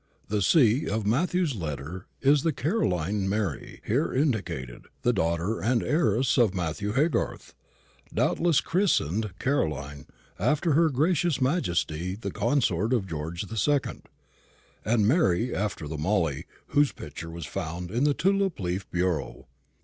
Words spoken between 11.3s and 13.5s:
majesty the consort of George